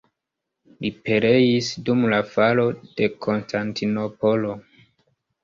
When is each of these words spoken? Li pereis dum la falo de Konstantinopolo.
Li 0.85 0.89
pereis 1.09 1.67
dum 1.89 2.01
la 2.13 2.21
falo 2.31 2.65
de 3.01 3.11
Konstantinopolo. 3.27 4.57